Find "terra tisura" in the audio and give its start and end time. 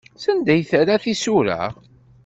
0.71-1.59